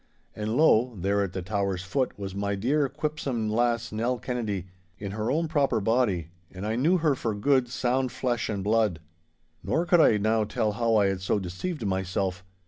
And 0.35 0.57
lo! 0.57 0.95
there 0.99 1.21
at 1.21 1.33
the 1.33 1.43
tower's 1.43 1.83
foot 1.83 2.17
was 2.17 2.33
my 2.33 2.55
dear 2.55 2.89
quipsome 2.89 3.51
lass, 3.51 3.91
Nell 3.91 4.17
Kennedy, 4.17 4.65
in 4.97 5.11
her 5.11 5.29
own 5.29 5.47
proper 5.47 5.79
body, 5.79 6.29
and 6.51 6.65
I 6.65 6.75
knew 6.75 6.97
her 6.97 7.13
for 7.13 7.35
good, 7.35 7.67
sound 7.69 8.11
flesh 8.11 8.49
and 8.49 8.63
blood. 8.63 8.99
Nor 9.63 9.85
could 9.85 9.99
I 10.01 10.17
now 10.17 10.43
tell 10.43 10.71
how 10.71 10.95
I 10.95 11.05
had 11.05 11.21
so 11.21 11.37
deceived 11.37 11.85
myself. 11.85 12.43